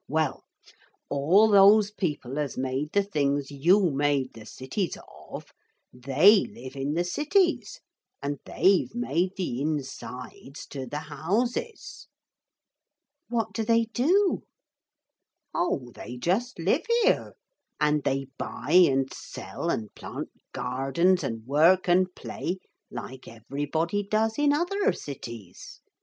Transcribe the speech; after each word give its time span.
Well, 0.07 0.41
all 1.09 1.47
those 1.49 1.91
people 1.91 2.39
as 2.39 2.57
made 2.57 2.91
the 2.93 3.03
things 3.03 3.51
you 3.51 3.91
made 3.91 4.33
the 4.33 4.47
cities 4.47 4.97
of, 5.29 5.51
they 5.93 6.39
live 6.47 6.75
in 6.75 6.95
the 6.95 7.03
cities 7.03 7.79
and 8.19 8.39
they've 8.45 8.89
made 8.95 9.35
the 9.37 9.61
insides 9.61 10.65
to 10.71 10.87
the 10.87 11.01
houses.' 11.13 12.07
'What 13.27 13.53
do 13.53 13.63
they 13.63 13.83
do?' 13.93 14.41
'Oh, 15.53 15.91
they 15.93 16.17
just 16.17 16.57
live 16.57 16.81
here. 17.03 17.35
And 17.79 18.03
they 18.03 18.25
buy 18.39 18.71
and 18.71 19.13
sell 19.13 19.69
and 19.69 19.93
plant 19.93 20.29
gardens 20.51 21.23
and 21.23 21.45
work 21.45 21.87
and 21.87 22.07
play 22.15 22.57
like 22.89 23.27
everybody 23.27 24.01
does 24.01 24.39
in 24.39 24.51
other 24.51 24.91
cities. 24.93 25.79